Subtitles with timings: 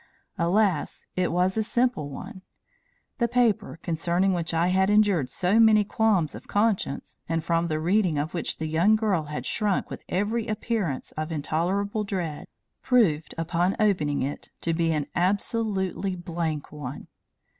[0.39, 2.41] Alas, it was a simple one!
[3.19, 7.79] The paper concerning which I had endured so many qualms of conscience, and from the
[7.79, 12.47] reading of which the young girl had shrunk with every appearance of intolerable dread,
[12.81, 17.05] proved upon opening it to be an absolutely blank one.